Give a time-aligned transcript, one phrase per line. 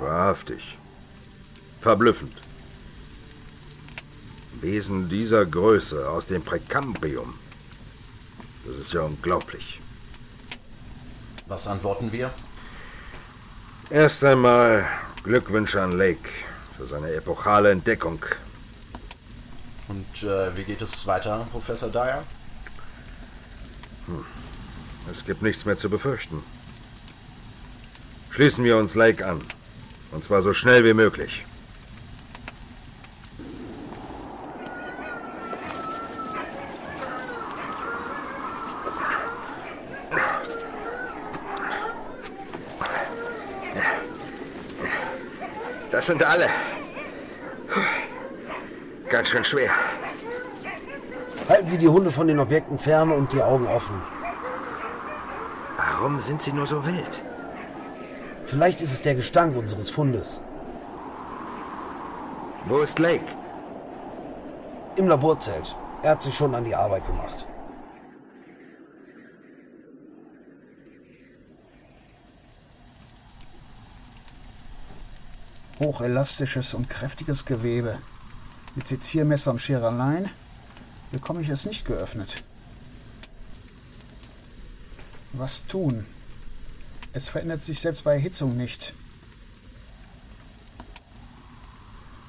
[0.00, 0.78] Wahrhaftig.
[1.80, 2.36] Verblüffend.
[4.60, 7.34] Wesen dieser Größe aus dem Präkambrium.
[8.66, 9.80] Das ist ja unglaublich.
[11.46, 12.30] Was antworten wir?
[13.90, 14.86] Erst einmal
[15.24, 16.30] Glückwünsche an Lake
[16.76, 18.24] für seine epochale Entdeckung.
[19.88, 22.24] Und äh, wie geht es weiter, Professor Dyer?
[24.06, 24.24] Hm.
[25.10, 26.42] Es gibt nichts mehr zu befürchten.
[28.30, 29.42] Schließen wir uns Lake an.
[30.14, 31.44] Und zwar so schnell wie möglich.
[45.90, 46.48] Das sind alle.
[49.08, 49.70] Ganz schön schwer.
[51.48, 54.00] Halten Sie die Hunde von den Objekten fern und die Augen offen.
[55.76, 57.24] Warum sind sie nur so wild?
[58.44, 60.40] Vielleicht ist es der Gestank unseres Fundes.
[62.66, 63.24] Wo ist Lake?
[64.96, 65.74] Im Laborzelt.
[66.02, 67.46] Er hat sich schon an die Arbeit gemacht.
[75.80, 77.98] Hochelastisches und kräftiges Gewebe.
[78.74, 80.30] Mit Seziermesser und Scherereien
[81.10, 82.44] bekomme ich es nicht geöffnet.
[85.32, 86.06] Was tun?
[87.16, 88.92] Es verändert sich selbst bei Erhitzung nicht.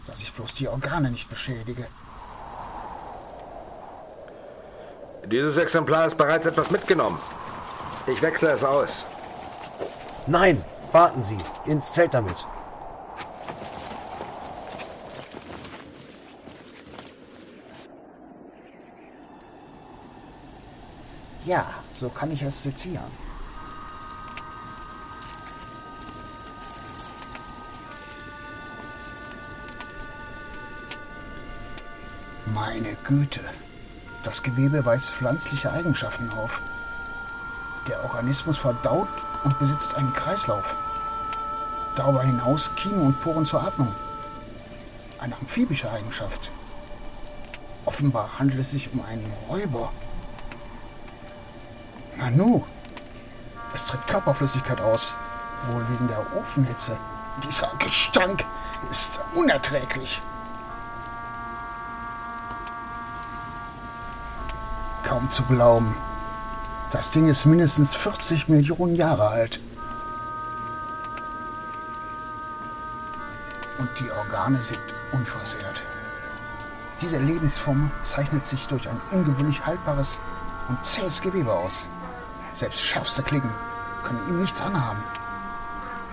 [0.05, 1.87] Dass ich bloß die Organe nicht beschädige.
[5.25, 7.17] Dieses Exemplar ist bereits etwas mitgenommen.
[8.05, 9.05] Ich wechsle es aus.
[10.27, 11.37] Nein, warten Sie.
[11.65, 12.47] Ins Zelt damit.
[21.43, 23.24] Ja, so kann ich es sezieren.
[32.55, 33.41] Meine Güte,
[34.23, 36.61] das Gewebe weist pflanzliche Eigenschaften auf.
[37.89, 39.09] Der Organismus verdaut
[39.43, 40.77] und besitzt einen Kreislauf.
[41.97, 43.93] Darüber hinaus Kiemen und Poren zur Atmung.
[45.19, 46.49] Eine amphibische Eigenschaft.
[47.83, 49.91] Offenbar handelt es sich um einen Räuber.
[52.15, 52.63] Nanu,
[53.73, 55.17] es tritt Körperflüssigkeit aus,
[55.67, 56.97] wohl wegen der Ofenhitze.
[57.43, 58.45] Dieser Gestank
[58.89, 60.21] ist unerträglich.
[65.15, 65.95] Kaum zu glauben.
[66.91, 69.61] Das Ding ist mindestens 40 Millionen Jahre alt.
[73.77, 74.81] Und die Organe sind
[75.13, 75.83] unversehrt.
[76.99, 80.19] Diese Lebensform zeichnet sich durch ein ungewöhnlich haltbares
[80.67, 81.87] und zähes Gewebe aus.
[82.51, 83.51] Selbst schärfste Klingen
[84.03, 85.01] können ihm nichts anhaben.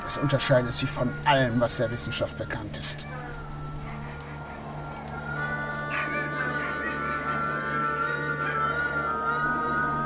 [0.07, 3.05] Es unterscheidet sich von allem, was der Wissenschaft bekannt ist.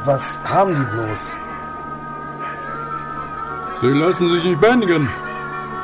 [0.07, 1.37] Was haben die bloß?
[3.83, 5.09] Sie lassen sich nicht bändigen.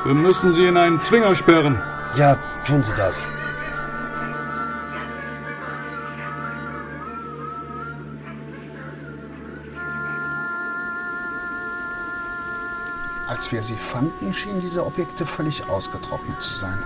[0.04, 1.76] Wir müssen sie in einen Zwinger sperren.
[2.14, 3.26] Ja, tun Sie das.
[13.26, 16.80] Als wir sie fanden, schienen diese Objekte völlig ausgetrocknet zu sein.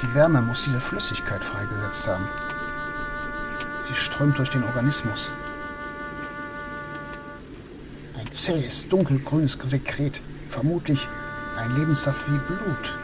[0.00, 2.26] Die Wärme muss diese Flüssigkeit freigesetzt haben.
[3.76, 5.34] Sie strömt durch den Organismus.
[8.30, 11.08] Zähes, dunkelgrünes Sekret, vermutlich
[11.56, 12.96] ein Lebenssaft wie Blut.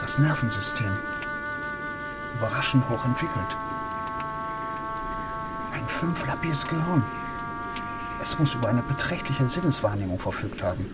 [0.00, 0.90] Das Nervensystem.
[2.36, 3.56] Überraschend hoch entwickelt.
[5.72, 7.04] Ein fünflappiges Gehirn.
[8.22, 10.86] Es muss über eine beträchtliche Sinneswahrnehmung verfügt haben.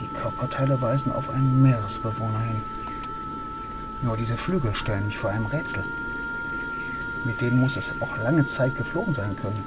[0.00, 2.75] Die Körperteile weisen auf einen Meeresbewohner hin.
[4.02, 5.84] Nur diese Flügel stellen mich vor einem Rätsel.
[7.24, 9.64] Mit denen muss es auch lange Zeit geflogen sein können.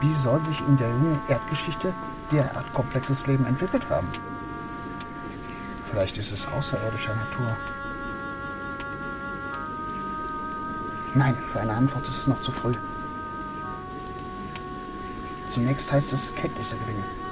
[0.00, 1.92] Wie soll sich in der jungen Erdgeschichte
[2.30, 4.08] derart komplexes Leben entwickelt haben?
[5.84, 7.56] Vielleicht ist es außerirdischer Natur.
[11.14, 12.74] Nein, für eine Antwort ist es noch zu früh.
[15.48, 17.27] Zunächst heißt es Kenntnisse gewinnen.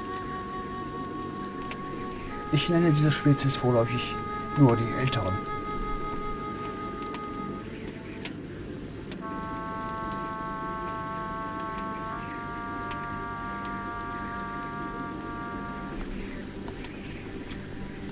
[2.53, 4.15] Ich nenne diese Spezies vorläufig
[4.57, 5.37] nur die Älteren.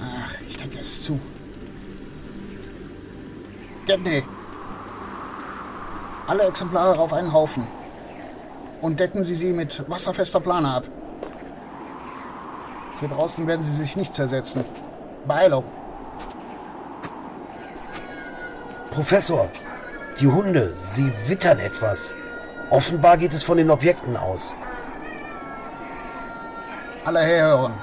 [0.03, 1.19] Ach, ich denke es zu.
[3.87, 4.25] Gedney.
[6.27, 7.67] Alle Exemplare auf einen Haufen.
[8.81, 10.89] Und decken Sie sie mit wasserfester Plane ab.
[13.01, 14.65] Hier draußen werden sie sich nicht zersetzen.
[15.27, 15.65] Beeilung.
[18.91, 19.51] Professor,
[20.21, 22.15] die Hunde, sie wittern etwas.
[22.71, 24.55] Offenbar geht es von den Objekten aus.
[27.05, 27.75] Alle herhören.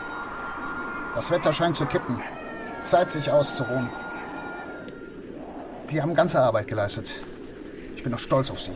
[1.14, 2.22] Das Wetter scheint zu kippen.
[2.82, 3.90] Zeit, sich auszuruhen.
[5.84, 7.12] Sie haben ganze Arbeit geleistet.
[7.96, 8.72] Ich bin noch stolz auf Sie.